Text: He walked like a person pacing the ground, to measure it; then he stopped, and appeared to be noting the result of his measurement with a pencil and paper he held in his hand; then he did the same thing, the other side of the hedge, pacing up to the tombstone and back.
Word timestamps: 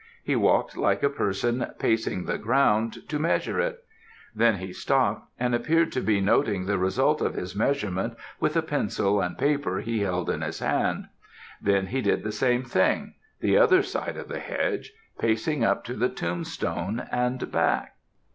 He 0.23 0.35
walked 0.35 0.75
like 0.75 1.03
a 1.03 1.11
person 1.11 1.63
pacing 1.77 2.25
the 2.25 2.39
ground, 2.39 3.07
to 3.07 3.19
measure 3.19 3.59
it; 3.59 3.83
then 4.35 4.55
he 4.57 4.73
stopped, 4.73 5.29
and 5.39 5.53
appeared 5.53 5.91
to 5.91 6.01
be 6.01 6.19
noting 6.19 6.65
the 6.65 6.79
result 6.79 7.21
of 7.21 7.35
his 7.35 7.55
measurement 7.55 8.15
with 8.39 8.55
a 8.57 8.63
pencil 8.63 9.21
and 9.21 9.37
paper 9.37 9.77
he 9.79 9.99
held 9.99 10.27
in 10.27 10.41
his 10.41 10.57
hand; 10.57 11.07
then 11.61 11.85
he 11.85 12.01
did 12.01 12.23
the 12.23 12.31
same 12.31 12.63
thing, 12.63 13.13
the 13.41 13.59
other 13.59 13.83
side 13.83 14.17
of 14.17 14.27
the 14.27 14.39
hedge, 14.39 14.91
pacing 15.19 15.63
up 15.63 15.83
to 15.83 15.93
the 15.93 16.09
tombstone 16.09 17.07
and 17.11 17.51
back. 17.51 17.93